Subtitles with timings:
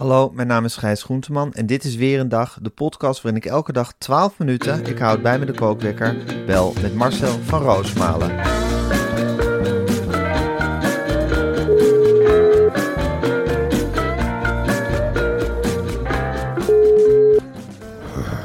[0.00, 3.42] Hallo, mijn naam is Gijs Groenteman en dit is weer een dag, de podcast waarin
[3.42, 7.62] ik elke dag 12 minuten, ik houd bij me de kookwekker, bel met Marcel van
[7.62, 8.36] Roosmalen.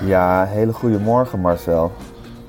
[0.06, 1.92] Ja, hele goede morgen Marcel.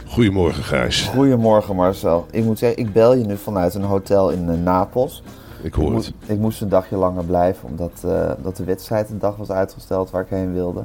[0.07, 1.03] Goedemorgen, Gijs.
[1.03, 2.27] Goedemorgen Marcel.
[2.31, 5.23] Ik moet zeggen, ik bel je nu vanuit een hotel in eh, Napels.
[5.67, 6.13] Ik hoor Ik, het.
[6.19, 9.51] moest- ik moest een dagje langer blijven, omdat eh, dat de wedstrijd een dag was
[9.51, 10.85] uitgesteld waar ik heen wilde,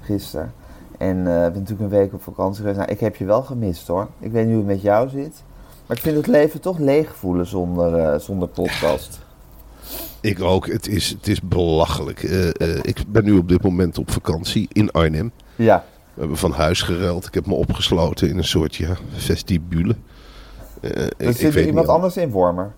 [0.00, 0.52] gisteren.
[0.98, 2.78] En eh, ik ben natuurlijk een week op vakantie geweest.
[2.78, 4.08] Nou, ik heb je wel gemist hoor.
[4.18, 5.42] Ik weet niet hoe het met jou zit.
[5.86, 9.18] Maar ik vind het leven toch leeg voelen zonder, eh, zonder podcast.
[10.20, 10.66] Ik ook.
[10.68, 12.22] Het is, het is belachelijk.
[12.82, 15.32] Ik ben nu op dit moment op vakantie in Arnhem.
[15.56, 17.26] Ja, We hebben van huis geruild.
[17.26, 19.96] Ik heb me opgesloten in een soort ja, vestibule.
[20.80, 22.72] Ik- er ik zit weet iemand anders in Wormer.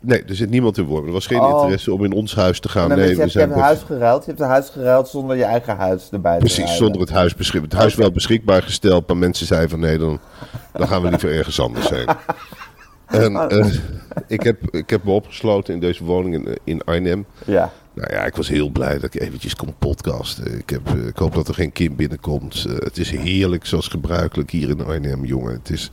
[0.00, 1.06] Nee, er zit niemand in Wormen.
[1.06, 1.60] Er was geen Oh.
[1.60, 2.82] interesse om in ons huis te gaan.
[2.82, 4.24] En dan nee, je, we je hebt zijn een huis geruild.
[4.24, 6.78] Je hebt een huis geruild zonder je eigen huis erbij te Precies, ruilen.
[6.78, 7.70] zonder het huis beschikbaar.
[7.70, 10.18] Het huis wel beschikbaar gesteld, maar mensen zeiden van nee, dan,
[10.72, 12.08] dan gaan we liever ergens anders heen.
[13.06, 13.66] En eh,
[14.26, 17.26] ik, heb, ik heb me opgesloten in deze woning in, in Arnhem.
[17.44, 20.58] Ja, Nou ja, ik was heel blij dat ik eventjes kon podcasten.
[20.58, 22.64] Ik, heb, eh, ik hoop dat er geen kind binnenkomt.
[22.68, 25.52] Eh, het is heerlijk, zoals gebruikelijk hier in Arnhem, jongen.
[25.52, 25.90] Het is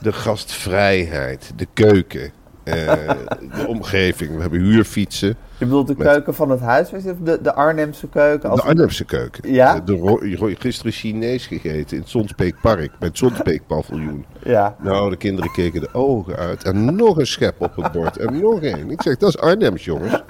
[0.00, 2.30] de gastvrijheid, de keuken, eh,
[2.64, 4.34] de omgeving.
[4.34, 5.28] We hebben huurfietsen.
[5.58, 8.50] je bedoelt de Met- keuken van het huis, of de, de Arnhemse keuken.
[8.50, 9.52] Als De Arnhemse keuken.
[9.52, 9.74] Ja?
[9.74, 14.24] Eh, De ro- gisteren Chinees gegeten in het Zonsbeekpark, bij het Zonsbeekpaviljoen.
[14.44, 16.64] Ja, Nou, de kinderen keken de ogen uit.
[16.64, 18.16] En nog een schep op het bord.
[18.16, 18.90] En nog één.
[18.90, 20.22] Ik zeg, dat is Arnhems, jongens.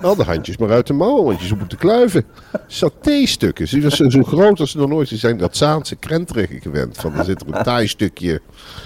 [0.00, 2.24] Al de handjes maar uit de mouwen, want je ze moeten kluiven.
[2.66, 3.68] Saté-stukken.
[3.68, 5.08] Ze zijn zo groot als ze nog nooit.
[5.08, 6.96] Zijn dat Zaanse krentriggen gewend.
[6.96, 8.40] Van, er zit er een taai stukje,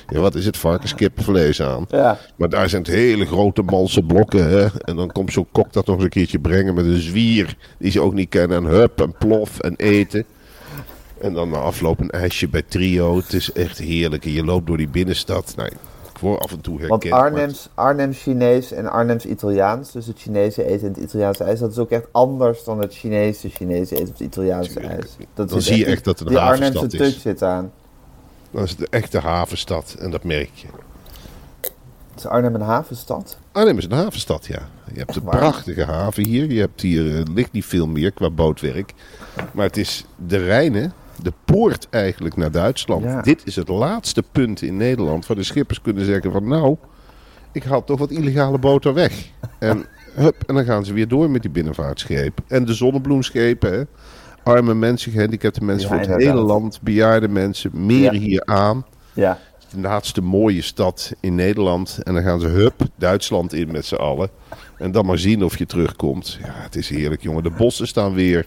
[0.09, 1.85] ja, wat is het, varkenskipvlees aan.
[1.89, 2.19] ja.
[2.37, 4.49] Maar daar zijn het hele grote malse blokken.
[4.49, 4.67] Hè?
[4.85, 7.57] En dan komt zo'n kok dat nog eens een keertje brengen met een zwier.
[7.79, 8.57] Die ze ook niet kennen.
[8.57, 10.25] En hup en plof en eten.
[11.21, 13.17] En dan na afloop een ijsje bij Trio.
[13.17, 14.25] Het is echt heerlijk.
[14.25, 15.55] En je loopt door die binnenstad.
[15.57, 15.73] Ik
[16.21, 17.03] word af en toe herkend.
[17.13, 21.59] Want Arnhems, Arnhems Chinees en Arnhems Italiaans, dus het Chinese eten en het Italiaanse ijs,
[21.61, 24.93] dat is ook echt anders dan het Chinese Chinese eten of het Italiaanse Tuurlijk.
[24.95, 25.17] ijs.
[25.35, 27.11] Dat Dan zie je echt dat het een havenstad Arnhemse is.
[27.11, 27.73] touch zit aan.
[28.51, 29.97] Dan is de echte havenstad.
[29.99, 30.67] En dat merk je.
[32.17, 33.39] Is Arnhem een havenstad?
[33.53, 34.69] Arnhem is een havenstad, ja.
[34.93, 36.51] Je hebt een prachtige haven hier.
[36.53, 38.93] Je hebt hier, eh, ligt niet veel meer qua bootwerk.
[39.53, 40.87] Maar het is de Rijn, hè?
[41.23, 43.05] De poort eigenlijk naar Duitsland.
[43.05, 43.23] Ja.
[43.23, 46.49] Dit is het laatste punt in Nederland waar de schippers kunnen zeggen van...
[46.49, 46.77] nou,
[47.53, 49.13] ik haal toch wat illegale boten weg.
[49.59, 52.45] En, hup, en dan gaan ze weer door met die binnenvaartschepen.
[52.49, 53.83] En de zonnebloemschepen, hè?
[54.43, 56.79] arme mensen, gehandicapte mensen Ja, voor het hele land.
[56.83, 58.13] Bejaarde mensen, Ja.
[58.13, 59.39] hier aan Ja.
[59.75, 61.99] de laatste mooie stad in Nederland.
[62.03, 64.29] En dan gaan ze hup Duitsland in met z'n allen.
[64.79, 66.39] En dan maar zien of je terugkomt.
[66.43, 67.43] Ja, het is heerlijk, jongen.
[67.43, 68.47] De bossen staan weer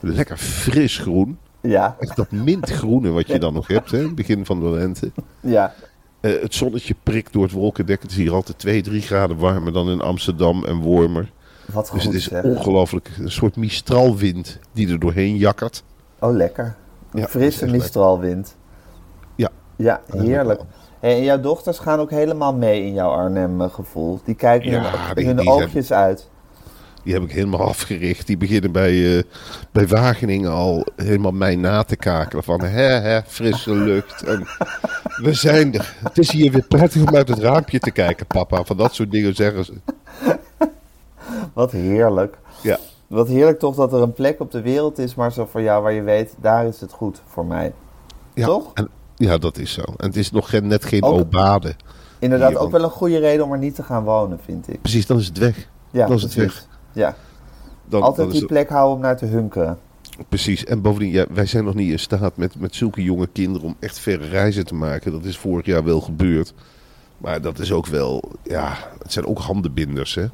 [0.00, 1.38] lekker fris groen.
[1.68, 1.96] Ja.
[1.98, 4.14] Echt dat mintgroene wat je dan nog hebt, hè?
[4.14, 5.10] Begin van de lente.
[5.40, 5.74] Ja.
[6.20, 8.02] Eh, het zonnetje prikt door het wolkendek.
[8.02, 11.32] Het is hier altijd 2, 3 graden warmer dan in Amsterdam en Wormer.
[11.72, 13.10] Wat goed Dus het is ongelooflijk.
[13.20, 15.84] Een soort mistralwind die er doorheen jakkert.
[16.18, 16.76] Oh, lekker.
[17.12, 18.56] Een Ja, frisse mistralwind.
[19.36, 19.50] Ja.
[19.76, 20.60] Ja, heerlijk.
[21.00, 24.20] Hey, en jouw dochters gaan ook helemaal mee in jouw Arnhem-gevoel.
[24.24, 26.30] Die kijken Ja, hun, die- hun die oogjes uit.
[27.04, 28.26] Die heb ik helemaal afgericht.
[28.26, 29.22] Die beginnen bij, eh,
[29.72, 32.44] bij Wageningen al helemaal mij na te kakelen.
[32.44, 34.22] Van hè, hè, frisse lucht.
[34.22, 34.46] En
[35.22, 35.94] we zijn er.
[36.02, 38.64] Het is hier weer prettig om uit het raampje te kijken, papa.
[38.64, 39.74] Van dat soort dingen zeggen ze.
[41.52, 42.38] Wat heerlijk.
[42.62, 45.62] Ja, Wat heerlijk toch dat er een plek op de wereld is, maar zo voor
[45.62, 47.72] jou waar je weet, daar is het goed voor mij.
[48.34, 48.70] ja, Toch?
[48.74, 49.82] En, ja dat is zo.
[49.82, 51.74] En het is nog geen, net geen Ook- obade.
[52.18, 54.80] Inderdaad, Hier, ook wel een goede reden om er niet te gaan wonen, vind ik.
[54.80, 55.68] Precies, dan is het weg.
[55.90, 56.66] Ja, dan is het weg.
[56.94, 57.16] Ja,
[57.86, 59.78] Dan, altijd dan die plek houden om naar te hunkeren.
[60.28, 60.64] Precies.
[60.64, 63.76] En bovendien, ja, wij zijn nog niet in staat met, met zulke jonge kinderen om
[63.80, 65.12] echt verre reizen te maken.
[65.12, 66.54] Dat is vorig jaar wel gebeurd.
[67.18, 70.26] Maar dat is ook wel, ja, het zijn ook handenbinders, hè?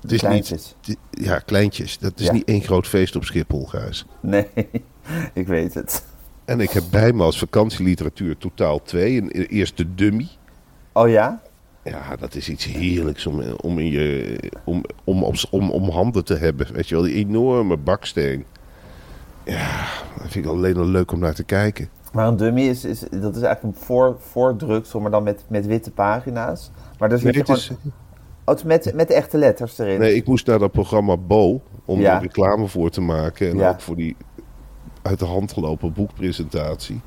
[0.00, 0.74] Het is Kleintjes.
[0.86, 1.98] niet, ja, kleintjes.
[1.98, 2.32] Dat is Ja.
[2.32, 4.06] niet één groot feest op Schiphol, Gijs.
[4.20, 4.46] Nee,
[5.32, 6.04] ik weet het.
[6.44, 9.16] En ik heb bij me als vakantieliteratuur totaal twee.
[9.22, 10.28] Een e- eerst de dummy.
[10.92, 11.42] Oh ja?
[11.84, 16.24] Ja, dat is iets heerlijks om, om, in je, om, om, om, om, om handen
[16.24, 16.72] te hebben.
[16.72, 18.44] Weet je wel, die enorme baksteen.
[19.44, 19.86] Ja,
[20.18, 21.88] dat vind ik alleen al leuk om naar te kijken.
[22.12, 25.66] Maar een dummy is, is, dat is eigenlijk een voor, voordruksel, maar dan met, met
[25.66, 26.70] witte pagina's.
[26.98, 27.56] Maar daar zit Nee, gewoon...
[27.60, 27.70] is,
[28.44, 29.98] Oh, is met, met de echte letters erin.
[30.00, 32.14] nee, ik moest naar dat programma Bo om Ja.
[32.14, 33.50] er reclame voor te maken.
[33.50, 33.68] En Ja.
[33.68, 34.16] ook voor die
[35.02, 37.00] uit de hand gelopen boekpresentatie.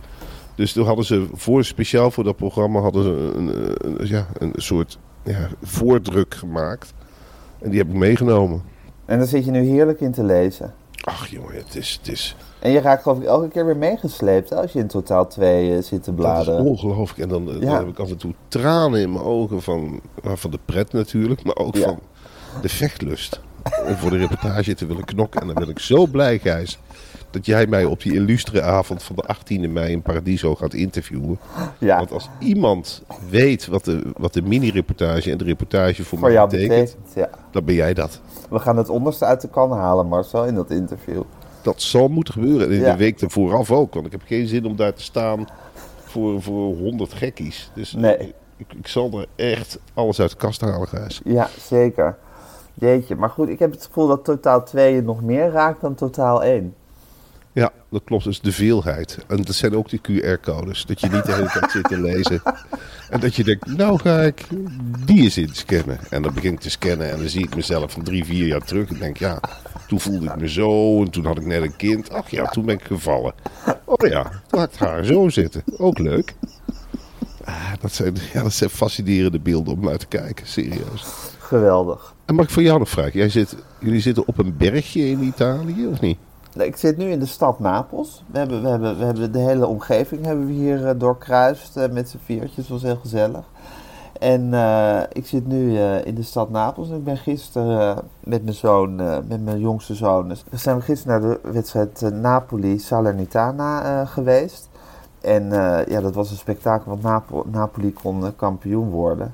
[0.55, 4.53] Dus toen hadden ze voor, speciaal voor dat programma hadden ze een, een, ja, een
[4.55, 6.93] soort ja, voordruk gemaakt.
[7.59, 8.61] En die heb ik meegenomen.
[9.05, 10.73] En daar zit je nu heerlijk in te lezen.
[11.03, 14.49] Ach jongen, het is, het is, En je raakt geloof ik elke keer weer meegesleept
[14.49, 16.63] hè, als je in totaal twee eh, zit te dat bladeren.
[16.63, 17.19] is ongelooflijk.
[17.19, 20.37] En dan, eh, dan heb ik af en toe tranen in mijn ogen van, nou,
[20.37, 21.83] van de pret natuurlijk, maar ook Ja.
[21.83, 21.99] van
[22.61, 23.41] de vechtlust.
[23.87, 25.41] Om voor de reportage te willen knokken.
[25.41, 26.79] En dan ben ik zo blij, Gijs,
[27.33, 31.39] dat jij mij op die illustre avond van de 18e mei in Paradiso gaat interviewen.
[31.77, 36.29] ja, Want als iemand weet wat de, wat de mini-reportage en de reportage voor, voor
[36.29, 36.95] mij betekent, betekent.
[37.15, 37.29] Ja.
[37.51, 38.21] dan ben jij dat.
[38.49, 41.21] We gaan het onderste uit de kan halen, Marcel, in dat interview.
[41.61, 42.67] Dat zal moeten gebeuren.
[42.67, 42.91] En in Ja.
[42.91, 43.93] de week ervoor af ook.
[43.93, 45.47] Want ik heb geen zin om daar te staan
[46.03, 47.71] voor, voor 100 gekkies.
[47.73, 48.33] Dus Nee.
[48.57, 51.21] ik, ik zal er echt alles uit de kast halen, Gijs.
[51.23, 52.17] Ja, zeker.
[52.73, 55.95] Jeetje, maar goed, ik heb het gevoel dat totaal 2 je nog meer raakt dan
[55.95, 56.73] totaal 1.
[57.53, 58.23] Ja, dat klopt.
[58.23, 59.17] Dus de veelheid.
[59.27, 60.85] En dat zijn ook die QR-codes.
[60.85, 62.41] Dat je niet de hele tijd zit te lezen.
[63.09, 64.47] En dat je denkt, nou ga ik
[65.05, 65.99] die eens in scannen.
[66.09, 68.65] En dan begin ik te scannen en dan zie ik mezelf van drie, vier jaar
[68.65, 68.89] terug.
[68.89, 69.39] En denk, ja,
[69.87, 71.01] toen voelde ik me zo.
[71.01, 72.09] En toen had ik net een kind.
[72.09, 73.33] Ach ja, toen ben ik gevallen.
[73.85, 75.63] Oh ja, toen had ik haar zo zitten.
[75.77, 76.33] Ook leuk.
[77.43, 80.47] Ah, dat, zijn, ja, dat zijn fascinerende beelden om naar te kijken.
[80.47, 81.05] Serieus.
[81.39, 82.13] Geweldig.
[82.25, 83.19] En mag ik voor jou nog vragen?
[83.19, 86.17] Jij zit, jullie zitten op een bergje in Italië, of niet?
[86.55, 88.23] Nee, Ik zit nu in de stad Napels.
[88.31, 91.89] We hebben, we hebben, we hebben de hele omgeving hebben we hier eh, doorkruist eh,
[91.91, 92.55] met z'n viertjes.
[92.55, 93.45] Dat was heel gezellig.
[94.19, 96.89] En eh, ik zit nu in de stad Napels.
[96.89, 98.95] En ik ben gisteren met mijn zoon,
[99.27, 100.27] met mijn jongste zoon.
[100.27, 104.69] Dus we zijn gisteren naar de wedstrijd Napoli-Salernitana geweest.
[105.21, 105.49] En
[105.87, 109.33] ja, dat was een spektakel, want Napo- Napoli kon kampioen worden.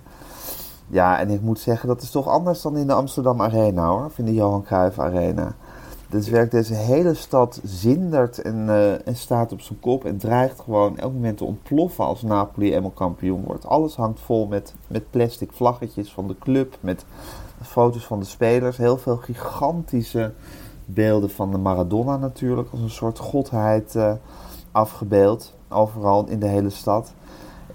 [0.88, 4.06] Ja, en ik moet zeggen, dat is toch anders dan in de Amsterdam Arena hoor.
[4.06, 5.54] Of in de Johan Cruijff Arena.
[6.10, 10.60] Dus werkt deze hele stad zindert en, eh, en staat op zijn kop en dreigt
[10.60, 13.66] gewoon elk moment te ontploffen als Napoli eenmaal kampioen wordt.
[13.66, 17.06] Alles hangt vol met, met plastic vlaggetjes van de club, met
[17.62, 18.78] foto's van de spelers.
[18.78, 20.34] Heel veel gigantische
[20.86, 24.14] beelden van de Maradona natuurlijk, als een soort godheid eh,
[24.72, 25.54] afgebeeld.
[25.68, 27.14] Overal in de hele stad.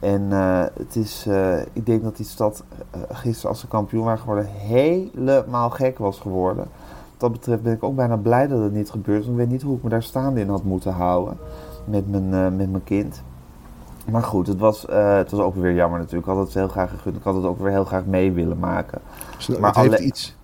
[0.01, 1.27] En eh, het is,
[1.73, 2.65] ik denk dat die stad
[3.11, 6.69] gisteren als ze kampioen waren geworden helemaal gek was geworden.
[7.17, 9.27] Dat betreft ben ik ook bijna blij dat het niet gebeurd is.
[9.27, 11.37] want Ik weet niet hoe ik me daar staande in had moeten houden
[11.85, 13.23] met mijn, eh, met mijn kind.
[14.11, 16.27] Maar goed, het was, eh, het was ook weer jammer natuurlijk.
[16.27, 17.17] Ik had het heel graag gegund.
[17.17, 19.01] Ik had het ook weer heel graag mee willen maken.
[19.49, 20.37] Maar Maar het heeft alle- iets.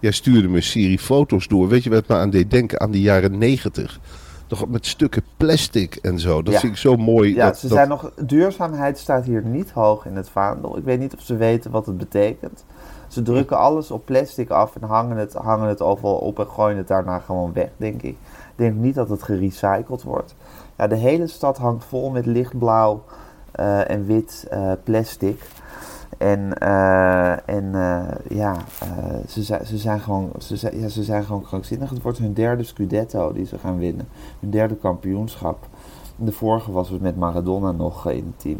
[0.00, 1.68] Jij stuurde me een serie foto's door.
[1.68, 2.80] Weet je wat me aan deed denken?
[2.80, 4.00] Aan de jaren negentig.
[4.46, 6.42] Toch met stukken plastic en zo.
[6.42, 6.60] Dat Ja.
[6.60, 7.34] vind ik zo mooi.
[7.34, 10.76] Ja, dat, ze dat- zijn nog, duurzaamheid staat hier niet hoog in het vaandel.
[10.78, 12.64] Ik weet niet of ze weten wat het betekent.
[13.16, 16.76] Ze drukken alles op plastic af en hangen het, hangen het overal op en gooien
[16.76, 18.10] het daarna gewoon weg, denk ik.
[18.12, 20.34] Ik denk niet dat het gerecycled wordt.
[20.78, 23.02] Ja, de hele stad hangt vol met lichtblauw
[23.52, 25.48] eh, en wit eh, plastic.
[26.18, 27.72] En, eh, en
[28.28, 28.56] ja,
[29.28, 31.90] ze, ze, zijn gewoon, ze, ja, ze zijn gewoon krankzinnig.
[31.90, 34.08] Het wordt hun derde Scudetto die ze gaan winnen.
[34.40, 35.68] Hun derde kampioenschap.
[36.16, 38.58] De vorige was het met Maradona nog in het team.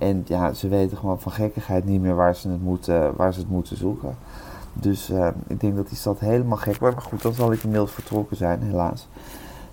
[0.00, 3.38] En ja, ze weten gewoon van gekkigheid niet meer waar ze het moeten, waar ze
[3.40, 4.16] het moeten zoeken.
[4.72, 6.96] Dus eh, ik denk dat die stad helemaal gek wordt.
[6.96, 9.06] Maar goed, dan zal ik inmiddels vertrokken zijn, helaas.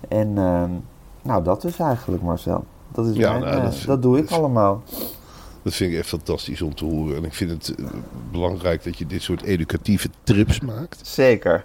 [0.08, 0.70] En ehm,
[1.22, 2.64] nou, dat is eigenlijk Marcel.
[2.92, 4.82] Dat, is Ja, mijn, nou, eh, dat dat doe ik allemaal.
[5.62, 7.16] Dat vind ik echt fantastisch om te horen.
[7.16, 7.86] En ik vind het eh,
[8.30, 11.06] belangrijk dat je dit soort educatieve trips maakt.
[11.06, 11.64] Zeker.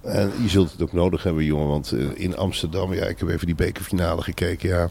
[0.00, 1.68] En je zult het ook nodig hebben, jongen.
[1.68, 4.68] Want in Amsterdam, ja, ik heb even die bekerfinale gekeken.
[4.68, 4.88] Ja,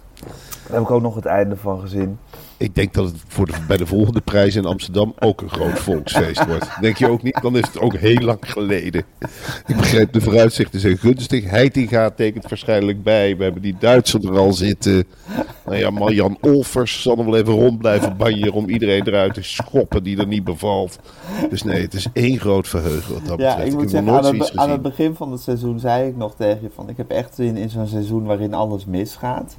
[0.68, 2.18] Daar heb ik ook nog het einde van gezien.
[2.58, 5.80] ik denk dat het voor de, bij de volgende prijs in Amsterdam ook een groot
[5.80, 6.68] volksfeest wordt.
[6.82, 7.40] Denk je ook niet?
[7.42, 9.04] Dan is het ook heel lang geleden.
[9.68, 11.50] Ik begrijp de vooruitzichten zijn gunstig.
[11.50, 13.38] Heitinga tekent waarschijnlijk bij.
[13.38, 15.04] We hebben die Duitser er al zitten.
[15.66, 19.44] Nou ja, Marjan Olvers zal nog wel even rond blijven banjeren om iedereen eruit te
[19.44, 21.00] schoppen die er niet bevalt.
[21.50, 23.72] Dus nee, het is één groot verheugen wat dat Ja, betreft.
[23.74, 26.16] ik moet zeggen, nog aan nooit het, aan het begin van het seizoen zei ik
[26.18, 26.90] nog tegen je van...
[26.90, 29.56] ik heb echt zin in zo'n seizoen waarin alles misgaat.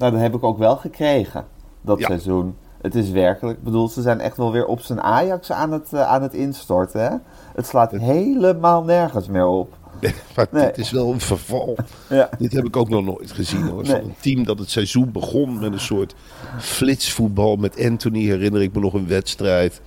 [0.00, 1.44] Nou, dat heb ik ook wel gekregen,
[1.80, 2.06] dat Ja.
[2.06, 2.56] seizoen.
[2.82, 5.92] Het is werkelijk, ik bedoel, ze zijn echt wel weer op zijn Ajax aan het,
[5.92, 7.00] eh, aan het instorten.
[7.02, 7.16] Hè?
[7.54, 9.76] Het slaat helemaal nergens meer op.
[10.36, 10.64] maar Nee.
[10.66, 11.76] dit is wel een verval.
[12.08, 12.28] Ja.
[12.38, 13.82] Dit heb ik ook nog nooit gezien hoor.
[13.82, 13.94] Nee.
[14.02, 16.14] een team dat het seizoen begon met een soort
[16.58, 17.56] flitsvoetbal.
[17.56, 19.80] Met Anthony herinner ik me nog een wedstrijd.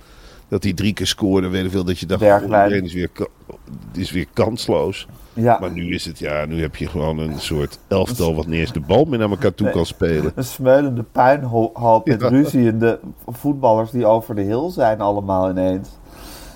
[0.48, 1.48] Dat hij drie keer scoorde.
[1.48, 2.52] Weet ik veel dat je dacht, Bergwijn.
[2.52, 3.10] oh, iedereen is weer,
[3.92, 5.06] is weer kansloos.
[5.34, 8.60] Ja, Maar nu is het, ja, nu heb je gewoon een soort elftal wat niet
[8.60, 9.74] eens de bal meer naar elkaar toe Nee.
[9.74, 10.32] kan spelen.
[10.34, 12.28] een smeulende puinhoop met Ja.
[12.28, 15.88] ruziende voetballers die over de hill zijn allemaal ineens.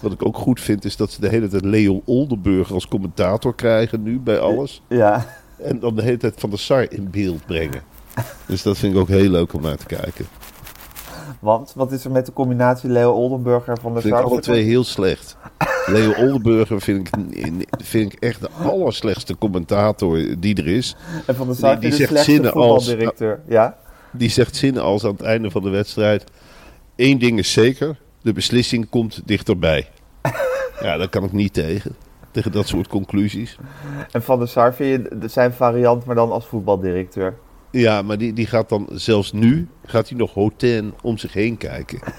[0.01, 3.55] Wat ik ook goed vind is dat ze de hele tijd Leo Oldenburger als commentator
[3.55, 4.83] krijgen nu bij alles.
[4.89, 7.81] Ja, En dan de hele tijd Van der Sar in beeld brengen.
[8.47, 10.27] Dus dat vind ik ook heel leuk om naar te kijken.
[11.41, 14.63] Want wat is er met de combinatie Leo Oldenburger van de vind ik alle twee
[14.65, 15.37] heel slecht.
[15.87, 17.15] Leo Oldenburger vind ik,
[17.85, 20.97] vind ik echt de allerslechtste commentator die er is.
[21.27, 23.41] En van de Sar die de zegt slechtste zinnen als- voetbaldirecteur.
[23.49, 23.77] Ja?
[24.11, 26.25] Die zegt zinnen als aan het einde van de wedstrijd...
[26.97, 29.89] Eén ding is zeker, de beslissing komt dichterbij.
[30.83, 31.95] Ja, daar kan ik niet tegen.
[32.31, 33.59] Tegen dat soort conclusies.
[34.11, 37.35] En van de Sar vind je de- zijn variant, maar dan als voetbaldirecteur.
[37.71, 39.69] Ja, maar die, die gaat dan zelfs nu...
[39.85, 41.99] gaat hij nog hoten om zich heen kijken.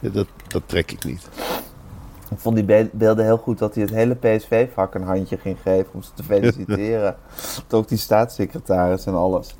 [0.00, 1.28] Ja, dat, dat trek ik niet.
[2.30, 5.56] Ik vond die be- beelden heel goed dat hij het hele PSV-vak een handje ging
[5.62, 7.16] geven om ze te feliciteren.
[7.66, 9.54] Tot ook die staatssecretaris en alles.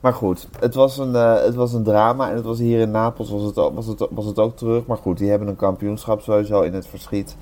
[0.00, 2.90] Maar goed, het was, een, eh, het was een drama en het was hier in
[2.90, 4.86] Napels was het, was, het, was het ook terug.
[4.86, 7.36] Maar goed, die hebben een kampioenschap sowieso in het verschiet.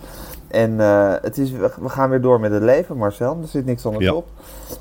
[0.50, 3.38] En eh, het is, we gaan weer door met het leven, Marcel.
[3.42, 4.12] Er zit niks anders Ja.
[4.14, 4.28] op.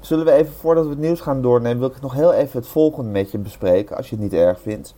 [0.02, 2.68] Zullen we even, voordat we het nieuws gaan doornemen, wil ik nog heel even het
[2.70, 4.96] volgende met je bespreken, als je het niet erg vindt.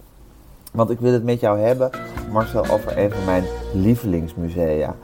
[0.72, 1.90] Want ik wil het met jou hebben,
[2.32, 4.96] Marcel, over een van mijn lievelingsmusea.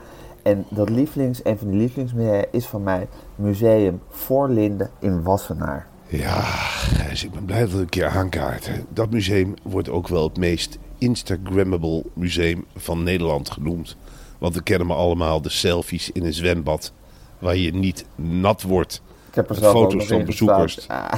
[0.42, 5.86] En dat lievelings, een van die lievelingsmusea is van mij Museum Voorlinden in Wassenaar.
[6.06, 8.86] Ja, Gijs, ik ben blij dat we een keer aankaarten.
[8.88, 13.96] Dat museum wordt ook wel het meest Instagrammable museum van Nederland genoemd.
[14.38, 16.92] Want we kennen maar allemaal de selfies in een zwembad
[17.38, 19.02] waar je niet nat wordt.
[19.28, 20.88] Ik heb er zelf foto's van bezoekers.
[20.88, 21.12] Ah,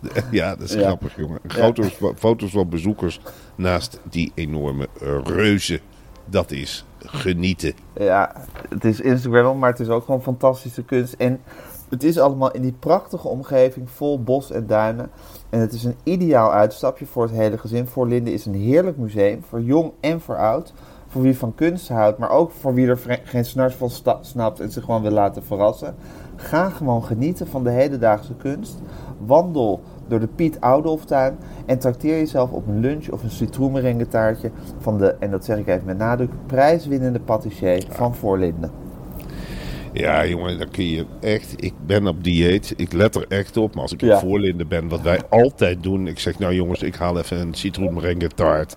[0.30, 0.80] Ja, dat is Ja.
[0.80, 1.38] grappig, jongen.
[1.46, 3.20] Foto's, foto's van bezoekers
[3.54, 4.88] naast die enorme
[5.24, 5.80] reuzen.
[6.24, 7.74] Dat is genieten.
[7.94, 8.32] ja,
[8.68, 11.12] het is Instagram, maar het is ook gewoon fantastische kunst.
[11.12, 11.40] En
[11.88, 15.10] het is allemaal in die prachtige omgeving vol bos en duinen.
[15.50, 17.86] En het is een ideaal uitstapje voor het hele gezin.
[17.86, 20.72] Voorlinden is een heerlijk museum, voor jong en voor oud.
[21.08, 24.70] Voor wie van kunst houdt, maar ook voor wie er geen snars van snapt en
[24.70, 25.94] zich gewoon wil laten verrassen.
[26.36, 28.78] Ga gewoon genieten van de hedendaagse kunst.
[29.18, 31.36] Wandel door de Piet Oudolftuin
[31.66, 35.58] en trakteer jezelf op een lunch of een citroenmerengue taartje van de, en dat zeg
[35.58, 38.70] ik even met nadruk, prijswinnende patissier van Voorlinden.
[39.92, 41.54] Ja, jongen, dan kun je echt.
[41.56, 42.74] Ik ben op dieet.
[42.76, 43.72] Ik let er echt op.
[43.74, 44.14] Maar als ik Ja.
[44.14, 46.06] op voorlinden ben, wat wij altijd doen.
[46.06, 48.76] Ik zeg, nou jongens, ik haal even een citroenmerengue taart.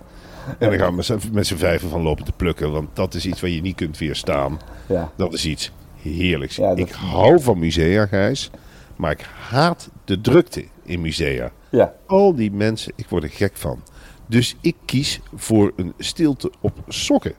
[0.58, 2.72] En dan gaan we met z'n- vijven van lopen te plukken.
[2.72, 4.58] Want dat is iets waar je niet kunt weerstaan.
[4.88, 5.12] Ja.
[5.16, 6.56] Dat is iets heerlijks.
[6.56, 8.50] Ja, dat- Ik hou van musea, Gijs.
[8.96, 11.52] Maar ik haat de drukte in musea.
[11.70, 13.82] Ja, Al die mensen, ik word er gek van.
[14.26, 17.34] Dus ik kies voor een stilte op sokken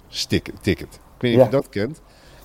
[0.62, 0.94] ticket.
[0.94, 1.40] Ik weet niet Ja.
[1.42, 2.02] of je dat kent.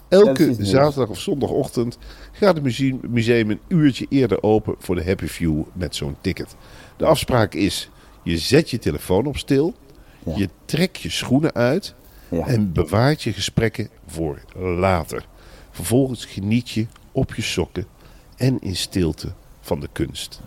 [0.08, 1.98] Elke zaterdag of zondagochtend
[2.32, 6.56] gaat het museum, museum een uurtje eerder open voor de Happy View met zo'n ticket.
[6.96, 7.90] De afspraak is,
[8.22, 9.74] je zet je telefoon op stil,
[10.26, 10.36] Ja.
[10.36, 11.94] je trekt je schoenen uit
[12.28, 12.46] ja.
[12.46, 15.26] en bewaart je gesprekken voor later.
[15.70, 17.86] Vervolgens geniet je op je sokken
[18.36, 20.40] en in stilte van de kunst.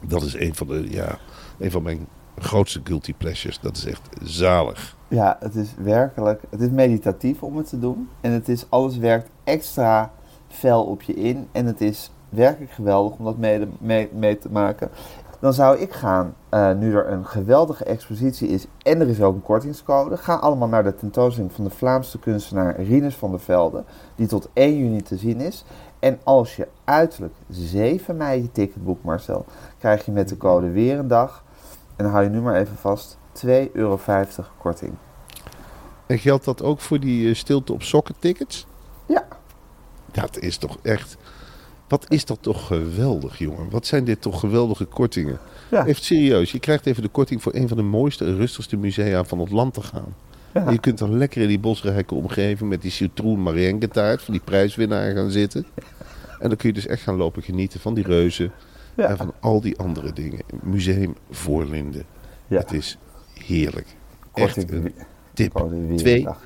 [0.00, 1.18] Dat, is een van, de, ja,
[1.58, 2.06] een van mijn
[2.38, 3.60] grootste guilty pleasures.
[3.60, 4.96] Dat is echt zalig.
[5.08, 8.08] Ja, het is werkelijk, het is meditatief om het te doen.
[8.20, 10.12] En het is, alles werkt extra
[10.48, 11.48] fel op je in.
[11.52, 14.90] En het is werkelijk geweldig om dat mee, mee, mee te maken.
[15.44, 19.34] Dan zou ik gaan, eh, nu er een geweldige expositie is en er is ook
[19.34, 20.16] een kortingscode.
[20.16, 23.84] Ga allemaal naar de tentoonstelling van de Vlaamse kunstenaar Rinus van der Velde.
[24.14, 25.64] Die tot 1 juni te zien is.
[25.98, 29.44] En als je uiterlijk 7 mei je ticket boekt, Marcel,
[29.78, 31.44] krijg je met de code weer een dag.
[31.96, 34.00] En hou je nu maar even vast, 2,50 euro
[34.58, 34.92] korting.
[36.06, 38.66] En geldt dat ook voor die eh, stilte op sokken tickets?
[39.06, 39.26] Ja.
[40.12, 41.16] Dat is toch echt...
[41.88, 43.70] Wat is dat toch geweldig, jongen.
[43.70, 45.38] Wat zijn dit toch geweldige kortingen.
[45.70, 45.86] Ja.
[45.86, 49.24] Even serieus, je krijgt even de korting voor een van de mooiste en rustigste musea
[49.24, 50.14] van het land te gaan.
[50.54, 50.70] Ja.
[50.70, 54.42] Je kunt dan lekker in die bosrijke omgeving met die citroen marienke taart van die
[54.44, 55.66] prijswinnaar gaan zitten.
[56.38, 58.52] En dan kun je dus echt gaan lopen genieten van die reuzen
[58.96, 59.08] Ja.
[59.08, 60.40] en van al die andere dingen.
[60.62, 62.04] Museum Voorlinden.
[62.46, 62.58] Ja.
[62.58, 62.98] Het is
[63.34, 63.86] heerlijk.
[64.34, 64.94] Echt Korting een
[65.34, 65.52] tip.
[65.52, 66.40] weer een dag.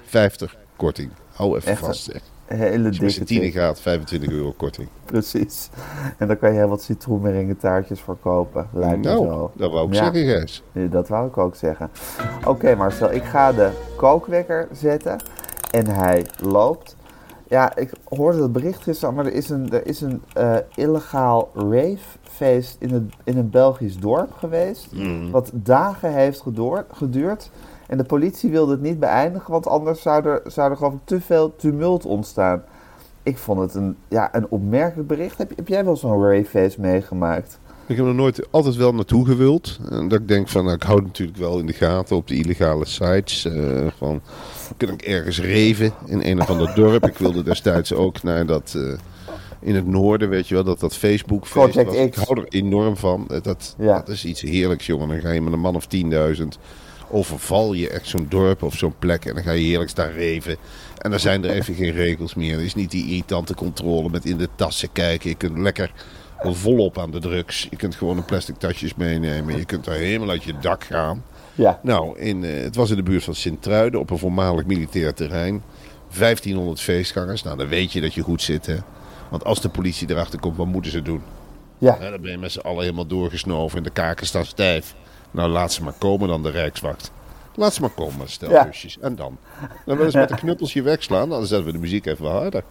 [0.50, 1.10] 2,50 korting.
[1.32, 2.02] Hou even Echt, vast.
[2.04, 2.22] Zeg.
[2.48, 4.88] Hele Als je met z'n dikke gaat, 25 euro korting.
[5.04, 5.68] Precies.
[6.18, 8.68] En daar kan je heel wat citroenmerengue taartjes voor kopen.
[8.72, 9.50] Lijkt me Nou, zo.
[9.56, 10.04] dat wou ik Ja.
[10.12, 10.62] zeggen, Gijs.
[10.90, 11.90] Dat wou ik ook zeggen.
[12.46, 15.16] Oké Marcel, ik ga de kookwekker zetten.
[15.70, 16.96] En hij loopt.
[17.48, 21.50] Ja, ik hoorde het bericht gisteren, maar er is een, er is een eh, illegaal
[21.54, 24.88] ravefeest in, het, in een Belgisch dorp geweest.
[25.30, 26.44] Wat dagen heeft
[26.92, 27.50] geduurd.
[27.88, 30.98] En de politie wilde het niet beëindigen, want anders zou er, zou er geloof ik
[31.04, 32.62] te veel tumult ontstaan.
[33.22, 35.38] Ik vond het een, ja, een opmerkelijk bericht.
[35.38, 37.58] Heb, heb jij wel zo'n ravefeest meegemaakt?
[37.86, 39.78] Ik heb er nooit altijd wel naartoe gewild.
[39.90, 42.28] En dat ik denk van, nou, ik hou het natuurlijk wel in de gaten op
[42.28, 43.44] de illegale sites.
[43.44, 44.20] eh, van,
[44.76, 47.06] kan ik ergens reven in een of ander dorp?
[47.06, 48.98] Ik wilde destijds ook naar dat, eh,
[49.60, 51.76] in het noorden, weet je wel, dat dat Facebook feest.
[51.76, 53.26] Ik hou er enorm van.
[53.28, 53.96] Eh, Dat, Ja.
[53.98, 55.08] dat is iets heerlijks, jongen.
[55.08, 56.58] Dan ga je met een man of 10.000,
[57.10, 60.56] overval je echt zo'n dorp of zo'n plek en dan ga je heerlijk staan reven.
[60.98, 62.54] En dan zijn er even geen regels meer.
[62.58, 65.28] Er is niet die irritante controle met in de tassen kijken.
[65.28, 65.92] Je kunt lekker
[66.42, 67.66] volop aan de drugs.
[67.70, 69.56] Je kunt gewoon een plastic tasjes meenemen.
[69.56, 71.24] Je kunt daar helemaal uit je dak gaan.
[71.54, 71.80] Ja.
[71.82, 75.62] Nou, in, eh, het was in de buurt van Sint-Truiden op een voormalig militair terrein.
[76.08, 77.42] 1500 feestgangers.
[77.42, 78.76] Nou, dan weet je dat je goed zit, hè.
[79.30, 81.22] Want als de politie erachter komt, wat moeten ze doen?
[81.78, 81.96] Ja.
[82.00, 84.94] Ja, dan ben je met z'n allen helemaal doorgesnoven en de kaken staan stijf.
[85.30, 87.10] Nou, laat ze maar komen dan, de Rijkswacht.
[87.54, 88.70] Laat ze maar komen, stel Ja.
[89.00, 89.38] En dan?
[89.86, 91.28] Dan willen ze met de knuppels je wegslaan.
[91.28, 92.62] Dan zetten we de muziek even harder.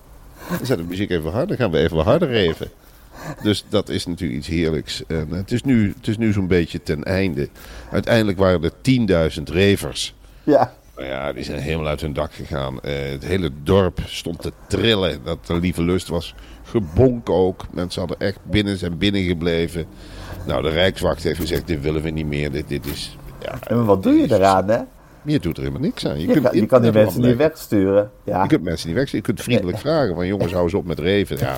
[0.50, 1.48] Dan zetten we de muziek even harder.
[1.48, 2.72] Dan gaan we even wat harder reven.
[3.42, 5.04] Dus dat is natuurlijk iets heerlijks.
[5.08, 7.50] En het is nu, het is nu zo'n beetje ten einde.
[7.92, 10.14] Uiteindelijk waren er 10.000 revers.
[10.44, 10.74] Ja.
[10.96, 12.82] Nou ja, die zijn helemaal uit hun dak gegaan.
[12.82, 15.24] Eh, het hele dorp stond te trillen.
[15.24, 16.36] Dat de lieve lust was.
[16.64, 17.66] Gebonk ook.
[17.72, 19.86] Mensen hadden echt binnen zijn binnen gebleven.
[20.48, 22.52] Nou, de Rijkswacht heeft gezegd: dit willen we niet meer.
[22.52, 23.18] Dit, dit is.
[23.40, 24.80] Ja, En wat doe je eraan, hè?
[25.32, 26.20] je doet er helemaal niks aan.
[26.20, 28.12] Je, Je, kunt kan, je kan die mensen niet wegsturen.
[28.24, 28.42] Ja.
[28.42, 29.26] Je kunt mensen niet wegsturen.
[29.28, 31.38] Je kunt vriendelijk vragen van jongens, hou eens op met reven.
[31.38, 31.56] Ja,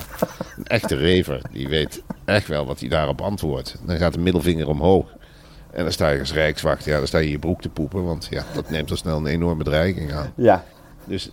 [0.56, 3.76] een echte rever, die weet echt wel wat hij daarop antwoordt.
[3.86, 5.06] Dan gaat de middelvinger omhoog.
[5.72, 8.04] En dan sta je als rijkswacht, ja, dan sta je in je broek te poepen.
[8.04, 10.32] Want ja, dat neemt al snel een enorme dreiging aan.
[10.36, 10.64] ja.
[11.04, 11.30] Dus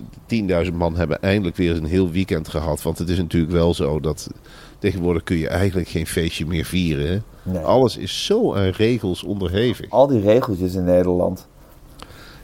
[0.65, 2.81] 10.000 man hebben eindelijk weer een heel weekend gehad.
[2.81, 4.29] Want het is natuurlijk wel zo dat
[4.79, 7.23] tegenwoordig kun je eigenlijk geen feestje meer vieren.
[7.43, 7.63] Nee.
[7.63, 9.89] Alles is zo aan regels onderhevig.
[9.89, 11.47] Al die regeltjes in Nederland.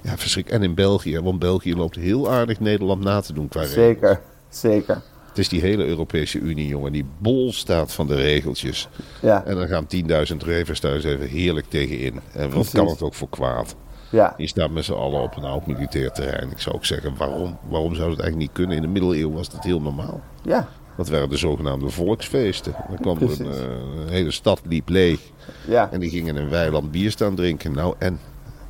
[0.02, 0.50] Ja, verschrik.
[0.50, 3.76] En in België, want België loopt heel aardig Nederland na te doen qua regels.
[3.76, 4.22] Zeker.
[4.50, 5.02] Zeker.
[5.28, 8.88] Het is die hele Europese Unie, jongen, die bol staat van de regeltjes.
[9.22, 9.46] Ja.
[9.46, 9.88] En dan gaan
[10.32, 12.20] 10.000 revers eens even heerlijk tegen in.
[12.34, 13.76] En wat kan het ook voor kwaad?
[14.12, 14.34] Ja.
[14.38, 16.52] Die staan met z'n allen op een oud militair terrein.
[16.52, 18.76] Ik zou ook zeggen, waarom, waarom zou dat eigenlijk niet kunnen?
[18.76, 20.22] In de middeleeuwen was dat heel normaal.
[20.44, 20.68] Ja.
[20.98, 22.74] Dat waren de zogenaamde volksfeesten.
[22.88, 23.60] Dan kwam er een, eh,
[24.06, 25.20] een hele stad liep leeg.
[25.68, 25.92] Ja.
[25.92, 27.74] En die gingen in een weiland bier staan drinken.
[27.74, 28.20] Nou, en?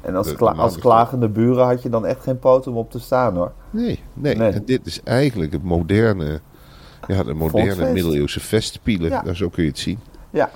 [0.01, 2.77] En als, de- kla- de als klagende buren had je dan echt geen poot om
[2.77, 3.51] op te staan, hoor.
[3.69, 4.35] Nee, nee.
[4.35, 4.51] Nee.
[4.51, 6.41] En dit is eigenlijk het moderne,
[7.07, 7.93] ja, de moderne Volksfeest.
[7.93, 9.09] middeleeuwse festspielen.
[9.09, 9.33] Ja.
[9.33, 9.99] Zo kun je het zien.
[10.29, 10.49] Ja.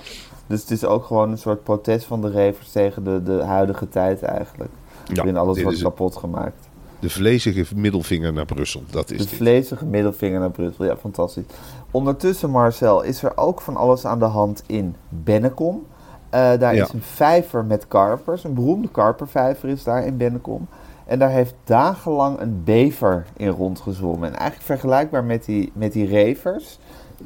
[0.46, 3.88] Dus het is ook gewoon een soort protest van de revers tegen de, de huidige
[3.88, 4.70] tijd eigenlijk.
[5.14, 6.67] waarin alles wordt is kapot gemaakt.
[7.00, 9.34] De vlezige middelvinger naar Brussel, dat is De dit.
[9.34, 10.84] vlezige middelvinger naar Brussel.
[10.84, 11.44] Ja, fantastisch.
[11.90, 15.86] Ondertussen, Marcel, is er ook van alles aan de hand in Bennekom.
[16.30, 16.84] Eh, daar Ja.
[16.84, 18.44] is een vijver met karpers.
[18.44, 20.66] Een beroemde karpervijver is daar in Bennekom.
[21.06, 24.28] En daar heeft dagenlang een bever in rondgezwommen.
[24.28, 26.78] En eigenlijk vergelijkbaar met die, met die revers...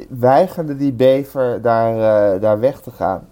[0.08, 1.94] weigerde die bever daar,
[2.34, 3.26] eh, daar weg te gaan.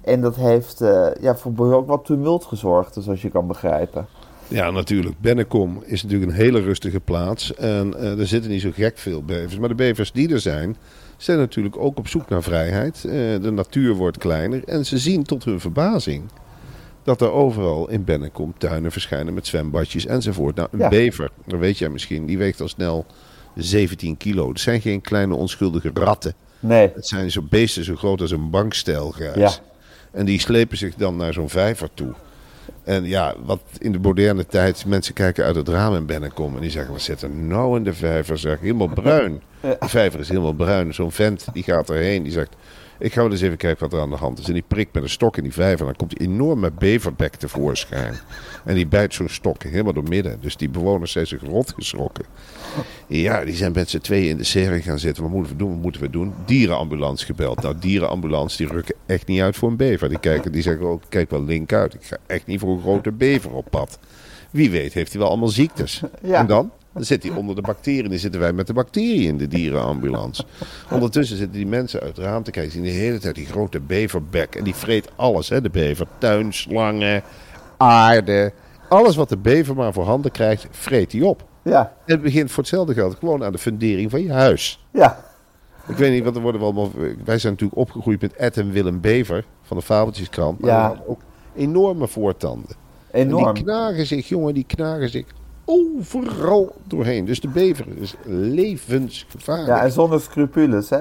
[0.00, 4.06] En dat heeft eh, ja, voor behoorlijk wat tumult gezorgd, zoals je kan begrijpen.
[4.48, 5.14] Ja, natuurlijk.
[5.20, 7.54] Bennekom is natuurlijk een hele rustige plaats.
[7.54, 9.58] En eh, er zitten niet zo gek veel bevers.
[9.58, 10.76] Maar de bevers die er zijn,
[11.16, 13.04] zijn natuurlijk ook op zoek naar vrijheid.
[13.04, 14.64] Eh, de natuur wordt kleiner.
[14.64, 16.22] En ze zien tot hun verbazing
[17.02, 20.56] dat er overal in Bennekom tuinen verschijnen met zwembadjes enzovoort.
[20.56, 20.88] Nou, een Ja.
[20.88, 23.06] bever, dat weet jij misschien, die weegt al snel
[23.54, 24.48] 17 kilo.
[24.48, 26.34] Het zijn geen kleine onschuldige ratten.
[26.60, 29.36] Nee, Het zijn zo beesten zo groot als een bankstijlgrijs.
[29.36, 29.50] Ja.
[30.12, 32.12] En die slepen zich dan naar zo'n vijver toe.
[32.86, 36.60] En ja, wat in de moderne tijd, mensen kijken uit het raam in Bennekom en
[36.60, 38.38] die zeggen, wat zit er nou in de vijver?
[38.38, 39.42] Zeg, helemaal bruin.
[39.60, 40.94] De vijver is helemaal bruin.
[40.94, 42.56] Zo'n vent die gaat erheen, die zegt,
[42.98, 44.46] ik ga wel eens even kijken wat er aan de hand is.
[44.46, 45.80] En die prikt met een stok in die vijver.
[45.80, 48.14] En dan komt die enorme beverbek tevoorschijn.
[48.64, 50.38] En die bijt zo'n stok helemaal door midden.
[50.40, 52.24] Dus die bewoners zijn zich rot geschrokken.
[53.06, 55.22] Ja, die zijn met z'n tweeën in de serie gaan zitten.
[55.22, 55.70] Wat moeten we doen?
[55.70, 56.34] Wat moeten we doen?
[56.44, 57.62] Dierenambulance gebeld.
[57.62, 60.08] Nou, dierenambulance die rukken echt niet uit voor een bever.
[60.08, 61.94] Die, kijken, die zeggen ook, kijk wel link uit.
[61.94, 63.98] Ik ga echt niet voor een grote bever op pad.
[64.50, 66.02] Wie weet heeft hij wel allemaal ziektes.
[66.22, 66.38] Ja.
[66.38, 66.70] En dan?
[66.96, 68.08] Dan zit hij onder de bacteriën.
[68.10, 70.44] Dan zitten wij met de bacteriën in de dierenambulance.
[70.90, 72.72] Ondertussen zitten die mensen uit het raam te kijken.
[72.72, 74.54] Zien de hele tijd die grote beverbek.
[74.54, 76.06] En die vreet alles, hè, de bever.
[76.18, 77.22] Tuinslangen,
[77.76, 78.52] aarde.
[78.88, 81.44] Alles wat de bever maar voor handen krijgt, vreet hij op.
[81.62, 84.86] Ja, En het begint voor hetzelfde geld gewoon aan de fundering van je huis.
[84.90, 85.24] ja.
[85.88, 86.90] Ik weet niet, wat er worden we allemaal.
[87.24, 90.60] Wij zijn natuurlijk opgegroeid met Ed en Willem Bever van de Fabeltjeskrant.
[90.60, 91.02] Maar Ja.
[91.06, 91.20] ook
[91.56, 92.76] enorme voortanden.
[93.10, 93.54] En Enorm.
[93.54, 95.24] die knagen zich, jongen, die knagen zich
[95.66, 97.24] overal doorheen.
[97.24, 99.68] Dus de bever is levensgevaarlijk.
[99.68, 101.00] Ja, en zonder scrupules, hè?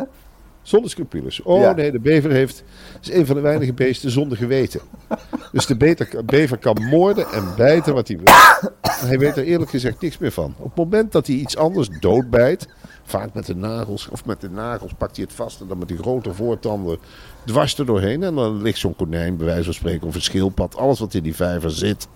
[0.61, 1.41] Zonder scrupules.
[1.41, 1.71] Oh Ja.
[1.73, 2.63] nee, de bever heeft,
[3.01, 4.79] is een van de weinige beesten zonder geweten.
[5.51, 8.33] Dus de beter, bever kan moorden en bijten wat hij wil.
[8.81, 10.53] Hij weet er eerlijk gezegd niks meer van.
[10.57, 12.67] Op het moment dat hij iets anders doodbijt,
[13.03, 15.87] vaak met de nagels of met de nagels pakt hij het vast en dan met
[15.87, 16.97] die grote voortanden
[17.45, 18.23] dwars er doorheen.
[18.23, 21.23] En dan ligt zo'n konijn, bij wijze van spreken, of een schildpad, alles wat in
[21.23, 22.07] die vijver zit.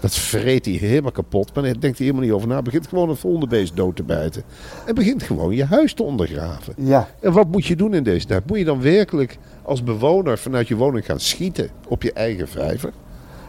[0.00, 1.54] Dat vreet hij helemaal kapot.
[1.54, 2.62] Maar daar denkt hij helemaal niet over na.
[2.62, 4.42] Begint gewoon het volgende beest dood te bijten.
[4.86, 6.74] En begint gewoon je huis te ondergraven.
[6.76, 7.08] Ja.
[7.20, 8.46] En wat moet je doen in deze tijd?
[8.46, 12.92] Moet je dan werkelijk als bewoner vanuit je woning gaan schieten op je eigen vijver?